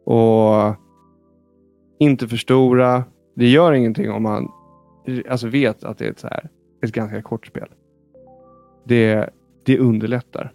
Och 0.05 0.75
inte 1.99 2.27
för 2.27 2.37
stora. 2.37 3.03
Det 3.35 3.47
gör 3.47 3.73
ingenting 3.73 4.11
om 4.11 4.23
man 4.23 4.51
alltså 5.29 5.47
vet 5.47 5.83
att 5.83 5.97
det 5.97 6.05
är 6.05 6.11
ett, 6.11 6.19
så 6.19 6.27
här, 6.27 6.49
ett 6.83 6.91
ganska 6.91 7.21
kort 7.21 7.47
spel. 7.47 7.67
Det, 8.83 9.29
det 9.65 9.79
underlättar. 9.79 10.53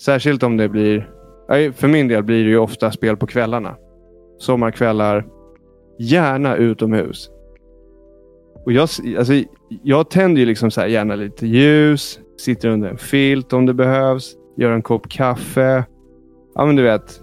Särskilt 0.00 0.42
om 0.42 0.56
det 0.56 0.68
blir 0.68 1.10
för 1.74 1.88
min 1.88 2.08
del 2.08 2.22
blir 2.22 2.44
det 2.44 2.50
ju 2.50 2.58
ofta 2.58 2.90
spel 2.90 3.16
på 3.16 3.26
kvällarna. 3.26 3.76
Sommarkvällar. 4.38 5.26
Gärna 5.98 6.56
utomhus. 6.56 7.30
Och 8.64 8.72
jag, 8.72 8.88
alltså, 9.18 9.32
jag 9.82 10.10
tänder 10.10 10.40
ju 10.40 10.46
liksom 10.46 10.70
så 10.70 10.80
här, 10.80 10.88
gärna 10.88 11.14
lite 11.14 11.46
ljus. 11.46 12.20
Sitter 12.40 12.68
under 12.68 12.88
en 12.88 12.98
filt 12.98 13.52
om 13.52 13.66
det 13.66 13.74
behövs. 13.74 14.36
Gör 14.56 14.72
en 14.72 14.82
kopp 14.82 15.08
kaffe. 15.08 15.84
Ja, 16.54 16.66
men 16.66 16.76
du 16.76 16.82
vet. 16.82 17.20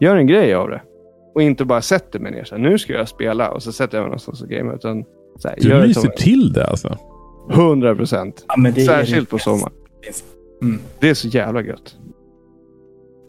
Gör 0.00 0.16
en 0.16 0.26
grej 0.26 0.54
av 0.54 0.70
det. 0.70 0.82
Och 1.34 1.42
inte 1.42 1.64
bara 1.64 1.82
sätter 1.82 2.18
mig 2.18 2.32
ner 2.32 2.44
så 2.44 2.54
här, 2.54 2.62
nu 2.62 2.78
ska 2.78 2.92
jag 2.92 3.08
spela 3.08 3.50
och 3.50 3.62
så 3.62 3.72
sätter 3.72 3.98
jag 3.98 4.02
mig 4.02 4.08
någonstans 4.08 4.42
och 4.42 4.48
gamear. 4.48 4.74
Utan 4.74 5.04
så 5.38 5.48
här, 5.48 5.56
Du 5.60 5.68
gör 5.68 5.80
det 5.80 5.86
lyser 5.86 6.08
till 6.08 6.52
det 6.52 6.66
alltså. 6.66 6.98
100 7.50 7.96
procent. 7.96 8.44
Ja, 8.48 8.72
Särskilt 8.86 9.30
på 9.30 9.38
sommaren. 9.38 9.72
Mm. 10.62 10.80
Det 11.00 11.10
är 11.10 11.14
så 11.14 11.28
jävla 11.28 11.62
gött. 11.62 11.96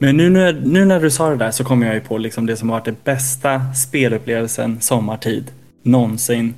Men 0.04 0.18
nu 0.18 0.30
när, 0.30 0.54
nu 0.54 0.86
när 0.86 1.00
du 1.00 1.12
sa 1.12 1.30
det 1.30 1.36
där 1.36 1.52
så 1.52 1.64
kommer 1.64 1.86
jag 1.86 1.96
ju 1.96 2.02
på 2.02 2.18
liksom 2.18 2.46
det 2.46 2.58
som 2.58 2.70
har 2.70 2.76
varit 2.78 2.86
den 2.86 2.96
bästa 3.04 3.62
spelupplevelsen 3.74 4.82
sommartid 4.82 5.52
någonsin. 5.84 6.54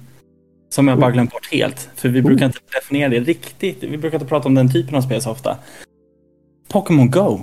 Som 0.70 0.88
jag 0.88 1.00
bara 1.00 1.12
glömt 1.12 1.32
bort 1.32 1.48
helt. 1.52 1.90
För 1.96 2.10
vi 2.10 2.22
brukar 2.22 2.46
inte 2.46 2.60
definiera 2.82 3.10
det 3.10 3.20
riktigt. 3.20 3.78
Vi 3.84 3.98
brukar 3.98 4.16
inte 4.18 4.28
prata 4.30 4.48
om 4.48 4.56
den 4.56 4.72
typen 4.72 4.96
av 4.96 5.02
spel 5.02 5.22
så 5.22 5.32
ofta. 5.32 5.58
Pokémon 6.72 7.12
Go. 7.12 7.40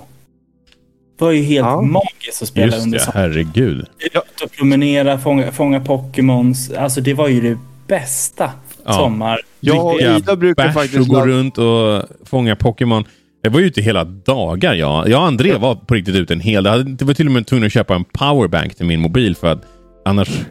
var 1.17 1.31
ju 1.31 1.41
helt 1.43 1.65
Ja. 1.67 1.81
magiskt 1.81 2.41
att 2.41 2.47
spela 2.47 2.65
Just 2.73 2.85
under 2.85 2.97
det, 2.99 3.03
sommaren. 3.05 3.31
herregud. 3.31 3.85
Ut 3.99 4.41
och 4.43 4.51
promenera, 4.51 5.17
fånga, 5.19 5.51
fånga 5.51 5.79
Pokémons. 5.79 6.71
Alltså 6.71 7.01
det 7.01 7.13
var 7.13 7.27
ju 7.27 7.41
det 7.41 7.57
bästa 7.87 8.51
Ja. 8.85 8.93
sommar. 8.93 9.39
Jag 9.59 9.85
och 9.85 10.01
Ida 10.01 10.35
brukar 10.35 10.71
faktiskt... 10.71 10.99
och 10.99 11.07
gå 11.07 11.25
runt 11.25 11.57
och 11.57 12.03
fånga 12.25 12.55
Pokémon. 12.55 13.03
Jag 13.45 13.51
var 13.51 13.59
ute 13.59 13.81
hela 13.81 14.03
dagar. 14.03 14.73
Jag, 14.73 15.09
jag 15.09 15.19
och 15.21 15.27
André 15.27 15.57
var 15.57 15.75
på 15.75 15.93
riktigt 15.93 16.15
ute 16.15 16.33
en 16.33 16.39
hel 16.39 16.63
dag. 16.63 16.85
Det 16.97 17.05
var 17.05 17.13
till 17.13 17.27
och 17.27 17.31
med 17.33 17.47
tvungen 17.47 17.65
att 17.65 17.71
köpa 17.71 17.95
en 17.95 18.03
powerbank 18.03 18.75
till 18.75 18.85
min 18.85 18.99
mobil 19.01 19.35
för 19.35 19.47
att 19.47 19.61
annars 20.05 20.45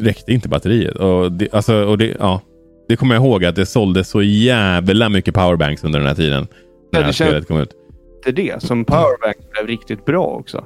räckte 0.00 0.32
inte 0.32 0.48
batteriet. 0.48 0.96
Och 0.96 1.32
det, 1.32 1.54
alltså, 1.54 1.84
och 1.84 1.98
det, 1.98 2.16
ja, 2.18 2.40
det 2.88 2.96
kommer 2.96 3.14
jag 3.14 3.24
ihåg 3.24 3.44
att 3.44 3.56
det 3.56 3.66
såldes 3.66 4.08
så 4.08 4.22
jävla 4.22 5.08
mycket 5.08 5.34
powerbanks 5.34 5.84
under 5.84 5.98
den 5.98 6.08
här 6.08 6.14
tiden. 6.14 6.46
När 6.92 7.00
Ja, 7.00 7.06
det 7.06 7.06
det 7.06 7.12
spelet 7.12 7.48
kom 7.48 7.58
ut. 7.60 7.72
efter 8.18 8.32
det 8.32 8.62
som 8.62 8.84
powerbank 8.84 9.36
blev 9.52 9.66
riktigt 9.66 10.04
bra 10.04 10.24
också. 10.26 10.64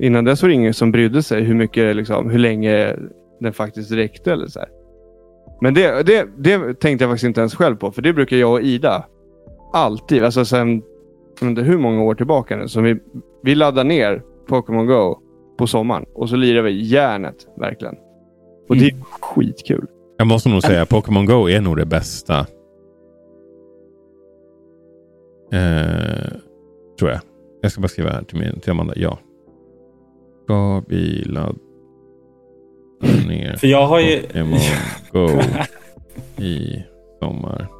Innan 0.00 0.24
dess 0.24 0.42
var 0.42 0.48
det 0.48 0.54
ingen 0.54 0.74
som 0.74 0.92
brydde 0.92 1.22
sig 1.22 1.42
hur 1.42 1.54
mycket, 1.54 1.96
liksom, 1.96 2.30
hur 2.30 2.38
länge 2.38 2.96
den 3.40 3.52
faktiskt 3.52 3.92
räckte. 3.92 4.32
Eller 4.32 4.46
så 4.46 4.58
här. 4.58 4.68
Men 5.60 5.74
det, 5.74 6.02
det, 6.06 6.26
det 6.38 6.80
tänkte 6.80 7.04
jag 7.04 7.10
faktiskt 7.10 7.24
inte 7.24 7.40
ens 7.40 7.54
själv 7.54 7.76
på. 7.76 7.92
För 7.92 8.02
det 8.02 8.12
brukar 8.12 8.36
jag 8.36 8.52
och 8.52 8.60
Ida 8.62 9.04
alltid, 9.72 10.24
alltså 10.24 10.44
sen 10.44 10.82
jag 11.40 11.46
vet 11.46 11.58
inte 11.58 11.62
hur 11.62 11.78
många 11.78 12.02
år 12.02 12.14
tillbaka 12.14 12.56
nu, 12.56 12.68
som 12.68 12.84
vi, 12.84 12.96
vi 13.42 13.54
laddar 13.54 13.84
ner 13.84 14.22
Pokémon 14.48 14.86
Go 14.86 15.18
på 15.58 15.66
sommaren 15.66 16.06
och 16.14 16.28
så 16.28 16.36
lirar 16.36 16.62
vi 16.62 16.86
järnet 16.86 17.46
verkligen. 17.56 17.94
Och 18.68 18.76
det 18.76 18.86
är 18.86 19.00
skitkul. 19.00 19.86
Jag 20.18 20.26
måste 20.26 20.48
nog 20.48 20.62
säga 20.62 20.86
Pokémon 20.86 21.26
Go 21.26 21.48
är 21.48 21.60
nog 21.60 21.76
det 21.76 21.86
bästa. 21.86 22.38
Eh, 25.52 26.32
tror 26.98 27.10
jag. 27.10 27.20
Jag 27.62 27.72
ska 27.72 27.80
bara 27.80 27.88
skriva 27.88 28.10
här 28.10 28.22
till, 28.22 28.38
min, 28.38 28.60
till 28.60 28.70
Amanda. 28.70 28.94
Ja. 28.96 29.18
Ska 30.44 30.82
vi 30.88 31.24
ladda 31.24 31.54
ner 33.28 33.56
För 33.56 33.66
jag 33.66 33.86
har 33.86 34.00
ju... 34.00 34.22
Pokémon 34.22 34.58
Go 35.12 35.28
i 36.42 36.84
sommar? 37.20 37.79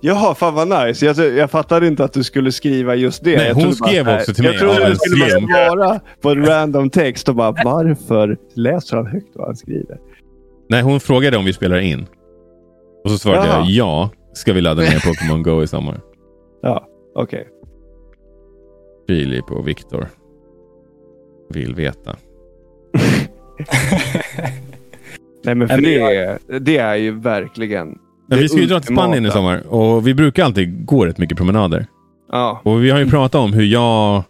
Jaha, 0.00 0.34
fan 0.34 0.54
vad 0.54 0.86
nice. 0.86 1.06
Jag, 1.06 1.16
jag 1.36 1.50
fattade 1.50 1.86
inte 1.86 2.04
att 2.04 2.12
du 2.12 2.24
skulle 2.24 2.52
skriva 2.52 2.94
just 2.94 3.24
det. 3.24 3.36
Nej, 3.36 3.46
jag 3.48 3.54
hon 3.54 3.64
bara 3.64 3.72
skrev 3.74 4.06
här- 4.06 4.18
också 4.20 4.34
till 4.34 4.44
jag 4.44 4.50
mig 4.52 4.58
trodde 4.60 4.84
av 4.84 4.90
du 4.90 4.96
skulle 4.96 5.20
bara 5.24 5.30
slump. 5.30 5.50
svara 5.50 6.00
på 6.20 6.30
en 6.30 6.46
random 6.46 6.90
text 6.90 7.28
och 7.28 7.34
bara 7.34 7.54
varför 7.64 8.36
läser 8.54 8.96
han 8.96 9.06
högt 9.06 9.28
vad 9.34 9.46
han 9.46 9.56
skriver? 9.56 9.98
Nej, 10.68 10.82
hon 10.82 11.00
frågade 11.00 11.36
om 11.36 11.44
vi 11.44 11.52
spelar 11.52 11.78
in. 11.78 12.06
Och 13.04 13.10
så 13.10 13.18
svarade 13.18 13.46
Jaha. 13.46 13.58
jag 13.58 13.70
ja. 13.70 14.10
Ska 14.34 14.52
vi 14.52 14.60
ladda 14.60 14.82
ner 14.82 15.00
Pokémon 15.08 15.42
Go 15.42 15.62
i 15.62 15.66
sommar? 15.66 16.00
Ja, 16.62 16.86
okej. 17.14 17.48
Filip 19.08 19.50
och 19.50 19.68
Viktor 19.68 20.08
vill 21.50 21.74
veta. 21.74 22.16
Nej, 25.44 25.54
men 25.54 25.68
för 25.68 25.80
det, 25.80 25.92
jag- 25.92 26.14
är, 26.14 26.38
det 26.60 26.76
är 26.78 26.94
ju 26.96 27.20
verkligen... 27.20 27.98
Men 28.28 28.36
det 28.38 28.42
vi 28.42 28.48
ska 28.48 28.60
ju 28.60 28.66
dra 28.66 28.80
till 28.80 28.94
Spanien 28.94 29.26
i 29.26 29.30
sommar 29.30 29.62
och 29.66 30.06
vi 30.06 30.14
brukar 30.14 30.44
alltid 30.44 30.86
gå 30.86 31.06
rätt 31.06 31.18
mycket 31.18 31.36
promenader. 31.36 31.86
Ja. 32.32 32.60
Och 32.64 32.84
vi 32.84 32.90
har 32.90 32.98
ju 32.98 33.10
pratat 33.10 33.40
om 33.40 33.52
hur 33.52 33.64
jag 33.64 34.22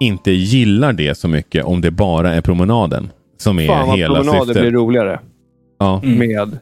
inte 0.00 0.30
gillar 0.30 0.92
det 0.92 1.14
så 1.18 1.28
mycket 1.28 1.64
om 1.64 1.80
det 1.80 1.90
bara 1.90 2.34
är 2.34 2.40
promenaden 2.40 3.10
som 3.36 3.58
är 3.58 3.66
Fan 3.66 3.88
vad 3.88 3.98
hela 3.98 4.14
promenader 4.14 4.40
syftet. 4.46 4.62
blir 4.62 4.70
roligare 4.72 5.20
Ja. 5.78 6.00
Mm. 6.04 6.18
med 6.18 6.58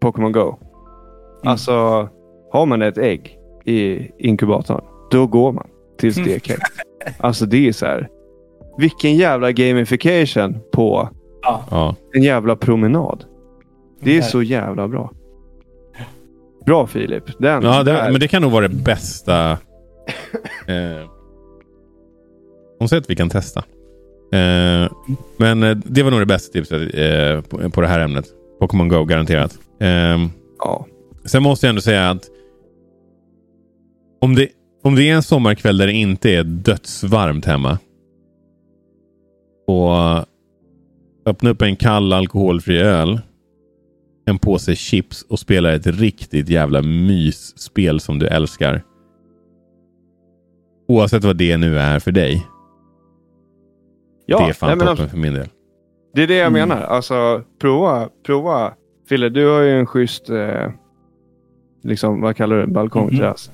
Pokémon 0.00 0.32
Go. 0.32 0.56
Alltså, 1.44 1.72
har 2.52 2.66
man 2.66 2.82
ett 2.82 2.98
ägg 2.98 3.38
i 3.64 4.10
inkubatorn, 4.18 4.80
då 5.10 5.26
går 5.26 5.52
man 5.52 5.66
till 5.98 6.14
stekhäck. 6.14 6.58
alltså 7.18 7.46
det 7.46 7.68
är 7.68 7.72
så 7.72 7.86
här. 7.86 8.08
Vilken 8.78 9.16
jävla 9.16 9.52
gamification 9.52 10.58
på 10.72 11.08
Ja. 11.42 11.64
Ja. 11.70 11.94
en 12.14 12.22
jävla 12.22 12.56
promenad. 12.56 13.24
Det 14.00 14.16
är 14.18 14.22
så 14.22 14.42
jävla 14.42 14.88
bra. 14.88 15.10
Bra 16.66 16.86
Filip. 16.86 17.24
Den 17.38 17.62
Ja, 17.62 17.82
det, 17.82 17.92
men 17.92 18.20
det 18.20 18.28
kan 18.28 18.42
nog 18.42 18.52
vara 18.52 18.68
det 18.68 18.74
bästa. 18.74 19.50
eh, 20.66 21.08
sätt 22.88 23.04
vi 23.08 23.16
kan 23.16 23.30
testa. 23.30 23.64
Eh, 24.32 24.90
men 25.36 25.62
eh, 25.62 25.76
det 25.76 26.02
var 26.02 26.10
nog 26.10 26.20
det 26.20 26.26
bästa 26.26 26.52
tipset 26.52 26.94
eh, 26.94 27.40
på, 27.40 27.70
på 27.70 27.80
det 27.80 27.86
här 27.86 28.00
ämnet. 28.00 28.26
Pokémon 28.60 28.88
Go 28.88 29.04
garanterat. 29.04 29.58
Eh, 29.80 30.18
Ja. 30.58 30.86
sen 31.24 31.42
måste 31.42 31.66
jag 31.66 31.68
ändå 31.68 31.80
säga 31.82 32.10
att 32.10 32.24
om 34.20 34.34
det, 34.34 34.48
om 34.82 34.94
det 34.94 35.10
är 35.10 35.14
en 35.14 35.22
sommarkväll 35.22 35.76
där 35.78 35.86
det 35.86 35.92
inte 35.92 36.30
är 36.30 36.44
dödsvarmt 36.44 37.44
hemma. 37.44 37.78
Och 39.66 40.24
öppna 41.26 41.50
upp 41.50 41.62
en 41.62 41.76
kall 41.76 42.12
alkoholfri 42.12 42.78
öl. 42.78 43.20
En 44.26 44.38
påse 44.38 44.74
chips 44.76 45.22
och 45.22 45.38
spela 45.38 45.74
ett 45.74 45.86
riktigt 45.86 46.48
jävla 46.48 46.82
mysspel 46.82 48.00
som 48.00 48.18
du 48.18 48.26
älskar. 48.26 48.82
Oavsett 50.88 51.24
vad 51.24 51.36
det 51.36 51.56
nu 51.56 51.78
är 51.78 51.98
för 51.98 52.12
dig. 52.12 52.46
ja. 54.26 54.38
det 54.38 54.44
är 54.48 54.52
fan 54.52 54.78
toppen 54.78 55.08
för 55.08 55.16
min 55.18 55.34
del. 55.34 55.48
Det 56.14 56.22
är 56.22 56.26
det 56.26 56.34
jag 56.34 56.46
Mm. 56.46 56.68
menar. 56.68 56.82
Alltså, 56.82 57.42
prova. 57.60 58.08
prova. 58.26 58.74
Fille, 59.08 59.28
du 59.28 59.46
har 59.46 59.60
ju 59.60 59.70
en 59.70 59.86
schysst, 59.86 60.30
eh, 60.30 60.70
liksom, 61.82 62.20
vad 62.20 62.36
kallar 62.36 62.56
du 62.56 62.62
det? 62.66 62.72
Balkongterrass. 62.72 63.50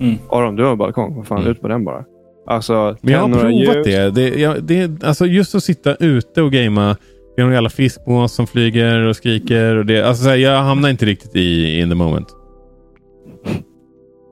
Mm. 0.00 0.14
Aron, 0.30 0.56
du 0.56 0.64
har 0.64 0.76
balkong. 0.76 1.16
Vad 1.16 1.26
fan, 1.26 1.38
Mm. 1.38 1.50
ut 1.50 1.60
på 1.60 1.68
den 1.68 1.84
bara. 1.84 2.04
Alltså, 2.46 2.96
Men 3.00 3.12
jag 3.14 3.20
har 3.20 3.28
provat 3.28 3.84
det. 3.84 4.10
det, 4.10 4.40
jag, 4.40 4.62
det 4.64 5.04
alltså 5.04 5.26
just 5.26 5.54
att 5.54 5.64
sitta 5.64 5.94
ute 5.94 6.42
och 6.42 6.52
gamea. 6.52 6.96
Det 7.36 7.42
är 7.42 7.44
några 7.44 7.54
jävla 7.54 7.70
fiskmås 7.70 8.32
som 8.32 8.46
flyger 8.46 8.98
och 9.00 9.16
skriker. 9.16 9.76
Och 9.76 9.86
det, 9.86 10.02
alltså 10.02 10.22
så 10.24 10.28
här, 10.30 10.36
jag 10.36 10.58
hamnar 10.62 10.88
inte 10.88 11.06
riktigt 11.06 11.36
i 11.36 11.78
in 11.80 11.88
the 11.88 11.94
moment. 11.94 12.28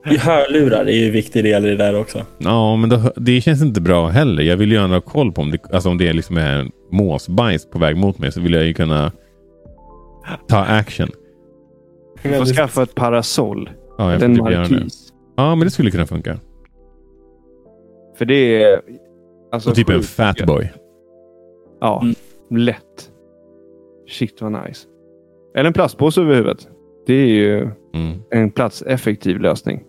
Hörlurar 0.19 0.85
är 0.85 0.91
ju 0.91 1.05
en 1.07 1.11
viktig 1.13 1.43
del 1.43 1.65
i 1.65 1.69
det 1.69 1.75
där 1.75 1.99
också. 1.99 2.25
Ja, 2.37 2.75
men 2.75 2.89
då, 2.89 3.11
det 3.15 3.41
känns 3.41 3.61
inte 3.61 3.81
bra 3.81 4.07
heller. 4.07 4.43
Jag 4.43 4.57
vill 4.57 4.69
ju 4.71 4.75
gärna 4.77 4.93
ha 4.93 5.01
koll 5.01 5.31
på 5.31 5.41
om 5.41 5.51
det, 5.51 5.57
alltså 5.73 5.89
om 5.89 5.97
det 5.97 6.13
liksom 6.13 6.37
är 6.37 6.59
en 6.59 6.71
måsbajs 6.91 7.69
på 7.69 7.79
väg 7.79 7.97
mot 7.97 8.19
mig 8.19 8.31
så 8.31 8.41
vill 8.41 8.53
jag 8.53 8.65
ju 8.65 8.73
kunna 8.73 9.11
ta 10.47 10.57
action. 10.59 11.09
Du 12.23 12.29
får 12.33 12.45
skaffa 12.45 12.83
ett 12.83 12.95
parasoll. 12.95 13.69
Ja, 13.97 14.11
jag 14.11 14.19
får 14.19 14.25
En 14.25 14.35
typ 14.35 14.51
göra 14.51 14.63
det. 14.63 14.69
markis. 14.69 15.13
Ja, 15.37 15.55
men 15.55 15.65
det 15.65 15.71
skulle 15.71 15.91
kunna 15.91 16.05
funka. 16.05 16.37
För 18.17 18.25
det 18.25 18.63
är... 18.63 18.81
Alltså, 19.51 19.69
Och 19.69 19.75
typ 19.75 19.89
en 19.89 19.95
sjukt 19.95 20.19
gött. 20.19 20.37
fatboy. 20.37 20.71
Ja, 21.81 22.01
Mm. 22.01 22.15
Lätt. 22.51 23.11
Shit 24.09 24.41
vad 24.41 24.51
nice. 24.51 24.87
Eller 25.55 25.67
en 25.67 25.73
plastpåse 25.73 26.21
över 26.21 26.35
huvudet. 26.35 26.67
Det 27.07 27.13
är 27.13 27.27
ju 27.27 27.69
Mm, 27.93 28.19
en 28.31 28.51
platseffektiv 28.51 29.39
lösning. 29.39 29.83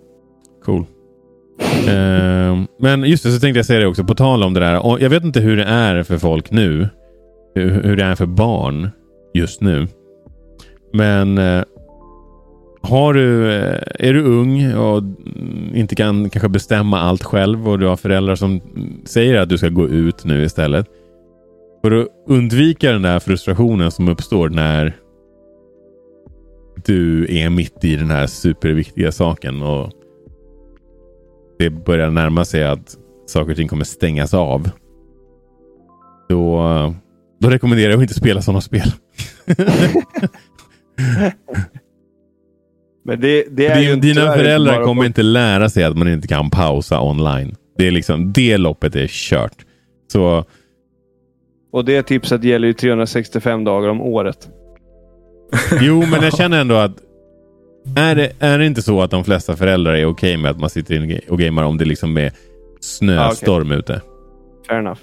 cool. 0.64 0.84
Ehm, 1.88 2.66
men 2.78 3.04
just 3.04 3.24
det, 3.24 3.30
så 3.30 3.40
tänkte 3.40 3.58
jag 3.58 3.66
säga 3.66 3.80
det 3.80 3.86
också. 3.86 4.04
På 4.04 4.14
tal 4.14 4.42
om 4.42 4.54
det 4.54 4.60
där. 4.60 4.86
Och 4.86 5.00
jag 5.00 5.10
vet 5.10 5.24
inte 5.24 5.40
hur 5.40 5.56
det 5.56 5.64
är 5.64 6.02
för 6.02 6.18
folk 6.18 6.50
nu. 6.50 6.88
Hur, 7.54 7.70
hur 7.82 7.96
det 7.96 8.04
är 8.04 8.14
för 8.14 8.26
barn 8.26 8.88
just 9.34 9.60
nu. 9.60 9.86
Men 10.92 11.38
eh, 11.38 11.62
har 12.80 13.14
du, 13.14 13.52
eh, 13.54 13.80
är 14.08 14.12
du 14.14 14.22
ung 14.24 14.74
och 14.74 15.02
inte 15.74 15.94
kan 15.94 16.30
kanske 16.30 16.48
bestämma 16.48 17.00
allt 17.00 17.22
själv 17.24 17.68
och 17.68 17.78
du 17.78 17.86
har 17.86 17.96
föräldrar 17.96 18.34
som 18.34 18.60
säger 19.04 19.34
att 19.40 19.48
du 19.48 19.58
ska 19.58 19.68
gå 19.68 19.88
ut 19.88 20.24
nu 20.24 20.44
istället. 20.44 20.86
För 21.86 22.00
att 22.02 22.08
undvika 22.26 22.92
den 22.92 23.02
där 23.02 23.18
frustrationen 23.18 23.90
som 23.90 24.08
uppstår 24.08 24.48
när 24.48 24.96
du 26.84 27.26
är 27.38 27.50
mitt 27.50 27.84
i 27.84 27.96
den 27.96 28.10
här 28.10 28.26
superviktiga 28.26 29.12
saken 29.12 29.62
och 29.62 29.92
det 31.58 31.70
börjar 31.70 32.10
närma 32.10 32.44
sig 32.44 32.64
att 32.64 32.96
saker 33.26 33.50
och 33.50 33.56
ting 33.56 33.68
kommer 33.68 33.84
stängas 33.84 34.34
av. 34.34 34.70
Då, 36.28 36.62
då 37.40 37.50
rekommenderar 37.50 37.90
jag 37.90 37.96
att 37.98 38.02
inte 38.02 38.14
spela 38.14 38.42
sådana 38.42 38.60
spel. 38.60 38.92
Men 43.04 43.20
det, 43.20 43.46
det 43.50 43.66
är 43.66 43.80
Din, 43.80 44.00
dina 44.00 44.32
föräldrar 44.32 44.84
kommer 44.84 45.02
på- 45.02 45.06
inte 45.06 45.22
lära 45.22 45.70
sig 45.70 45.84
att 45.84 45.96
man 45.96 46.08
inte 46.08 46.28
kan 46.28 46.50
pausa 46.50 47.00
online. 47.00 47.56
Det, 47.78 47.86
är 47.86 47.90
liksom, 47.90 48.32
det 48.32 48.56
loppet 48.58 48.96
är 48.96 49.06
kört. 49.06 49.64
Så 50.12 50.44
Och 51.76 51.84
det 51.84 52.02
tipset 52.02 52.44
gäller 52.44 52.66
ju 52.68 52.72
365 52.74 53.64
dagar 53.64 53.88
om 53.88 54.00
året. 54.00 54.48
jo, 55.80 56.00
men 56.00 56.22
jag 56.22 56.36
känner 56.36 56.60
ändå 56.60 56.74
att 56.74 56.92
är 57.96 58.14
det, 58.14 58.32
är 58.38 58.58
det 58.58 58.66
inte 58.66 58.82
så 58.82 59.02
att 59.02 59.10
de 59.10 59.24
flesta 59.24 59.56
föräldrar 59.56 59.94
är 59.94 60.06
okej 60.06 60.36
med 60.36 60.50
att 60.50 60.60
man 60.60 60.70
sitter 60.70 60.94
inne 60.94 61.20
och 61.28 61.38
gamer 61.38 61.64
om 61.64 61.78
det 61.78 61.84
liksom 61.84 62.16
är 62.16 62.32
snöstorm 62.80 63.72
ute? 63.72 64.00
Fair 64.68 64.78
enough. 64.78 65.00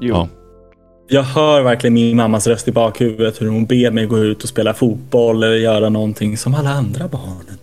Jo. 0.00 0.14
Ja. 0.14 0.28
Jag 1.08 1.22
hör 1.22 1.62
verkligen 1.62 1.94
min 1.94 2.16
mammas 2.16 2.46
röst 2.46 2.68
i 2.68 2.72
bakhuvudet 2.72 3.42
hur 3.42 3.48
hon 3.48 3.66
ber 3.66 3.90
mig 3.90 4.06
gå 4.06 4.18
ut 4.18 4.42
och 4.42 4.48
spela 4.48 4.74
fotboll 4.74 5.42
eller 5.42 5.56
göra 5.56 5.88
någonting 5.88 6.36
som 6.36 6.54
alla 6.54 6.70
andra 6.70 7.08
barnen. 7.08 7.58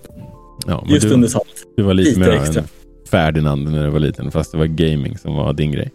Ja, 0.68 0.82
men 0.86 0.94
Just 0.94 1.08
du, 1.08 1.14
under 1.14 1.28
sommaren. 1.28 1.50
du 1.78 1.84
var 1.84 1.94
lite, 1.94 2.10
lite 2.10 2.20
mer 2.20 2.30
extra. 2.30 2.62
än 2.62 2.68
Ferdinand 3.12 3.72
när 3.72 3.84
du 3.86 3.90
var 3.90 4.00
liten, 4.00 4.32
fast 4.32 4.52
det 4.52 4.58
var 4.58 4.66
gaming 4.66 5.18
som 5.18 5.36
var 5.36 5.54
din 5.54 5.72
grej. 5.72 5.92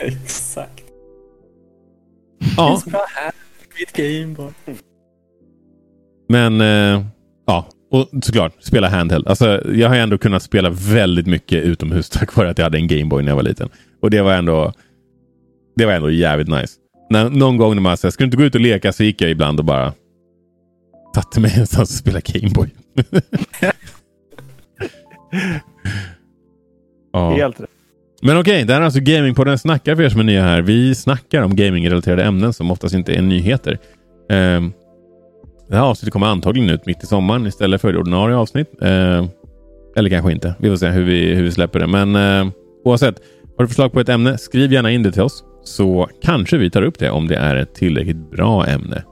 Exakt. 0.06 0.84
Ja, 2.56 2.66
Det 2.68 2.72
är 2.72 2.76
så 2.76 2.90
bra 2.90 3.06
här. 3.14 3.32
Mitt 3.78 3.92
Gameboy. 3.92 4.52
men 6.28 6.60
eh, 6.60 7.04
ja, 7.46 7.66
och 7.90 8.08
såklart 8.22 8.52
spela 8.60 8.88
handheld. 8.88 9.28
Alltså, 9.28 9.70
jag 9.74 9.88
har 9.88 9.96
ändå 9.96 10.18
kunnat 10.18 10.42
spela 10.42 10.70
väldigt 10.70 11.26
mycket 11.26 11.64
utomhus 11.64 12.10
tack 12.10 12.36
vare 12.36 12.50
att 12.50 12.58
jag 12.58 12.64
hade 12.64 12.78
en 12.78 12.86
Gameboy 12.88 13.22
när 13.22 13.30
jag 13.30 13.36
var 13.36 13.42
liten. 13.42 13.68
Och 14.02 14.10
det 14.10 14.22
var 14.22 14.32
ändå, 14.32 14.72
det 15.76 15.86
var 15.86 15.92
ändå 15.92 16.10
jävligt 16.10 16.48
nice. 16.48 16.74
När, 17.10 17.30
någon 17.30 17.56
gång 17.56 17.74
när 17.74 17.82
man 17.82 17.96
sa, 17.96 18.10
ska 18.10 18.22
du 18.22 18.26
inte 18.26 18.36
gå 18.36 18.42
ut 18.42 18.54
och 18.54 18.60
leka? 18.60 18.92
Så 18.92 19.04
gick 19.04 19.22
jag 19.22 19.30
ibland 19.30 19.58
och 19.58 19.64
bara 19.64 19.92
satte 21.14 21.40
mig 21.40 21.50
någonstans 21.50 21.90
och 21.90 21.96
spelade 21.98 22.32
Gameboy. 22.32 22.70
ja. 27.12 27.30
Helt 27.30 27.60
rätt. 27.60 27.70
Men 28.22 28.40
okej, 28.40 28.64
det 28.64 28.72
här 28.72 28.80
är 28.80 28.84
alltså 28.84 29.00
Gamingpodden 29.00 29.58
Snackar 29.58 29.96
för 29.96 30.02
er 30.02 30.08
som 30.08 30.20
är 30.20 30.24
nya 30.24 30.42
här. 30.42 30.62
Vi 30.62 30.94
snackar 30.94 31.42
om 31.42 31.56
gamingrelaterade 31.56 32.24
ämnen 32.24 32.52
som 32.52 32.70
oftast 32.70 32.94
inte 32.94 33.12
är 33.12 33.22
nyheter. 33.22 33.78
Ehm, 34.30 34.72
det 35.68 35.76
här 35.76 35.82
avsnittet 35.82 36.12
kommer 36.12 36.26
antagligen 36.26 36.70
ut 36.70 36.86
mitt 36.86 37.02
i 37.02 37.06
sommaren 37.06 37.46
istället 37.46 37.80
för 37.80 37.92
det 37.92 37.98
ordinarie 37.98 38.36
avsnitt. 38.36 38.82
Ehm, 38.82 39.28
eller 39.96 40.10
kanske 40.10 40.32
inte. 40.32 40.54
Vi 40.58 40.68
får 40.68 40.76
se 40.76 40.88
hur 40.88 41.04
vi, 41.04 41.34
hur 41.34 41.42
vi 41.42 41.52
släpper 41.52 41.80
det. 41.80 41.86
Men 41.86 42.16
eh, 42.16 42.52
oavsett, 42.84 43.14
har 43.56 43.64
du 43.64 43.68
förslag 43.68 43.92
på 43.92 44.00
ett 44.00 44.08
ämne, 44.08 44.38
skriv 44.38 44.72
gärna 44.72 44.90
in 44.90 45.02
det 45.02 45.12
till 45.12 45.22
oss. 45.22 45.44
Så 45.64 46.08
kanske 46.22 46.56
vi 46.56 46.70
tar 46.70 46.82
upp 46.82 46.98
det 46.98 47.10
om 47.10 47.28
det 47.28 47.36
är 47.36 47.56
ett 47.56 47.74
tillräckligt 47.74 48.30
bra 48.30 48.66
ämne. 48.66 49.02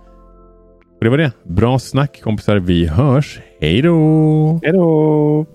Och 0.99 1.05
det 1.05 1.11
var 1.11 1.18
det. 1.18 1.33
Bra 1.44 1.79
snack 1.79 2.21
kompisar. 2.23 2.57
Vi 2.57 2.87
hörs. 2.87 3.40
Hej 3.61 3.83
då! 3.83 4.61
Hej 4.62 4.73
då! 4.73 5.47